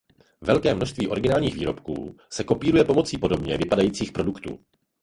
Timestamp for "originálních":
1.07-1.55